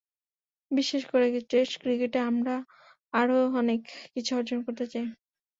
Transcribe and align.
বিশেষ 0.71 1.01
করে 1.11 1.27
টেস্ট 1.51 1.73
ক্রিকেটে 1.81 2.19
আমরা 2.29 2.55
আরও 3.13 3.37
অনেক 3.61 3.81
কিছু 4.13 4.31
অর্জন 4.39 4.59
করতে 4.65 4.85
চাই। 4.93 5.05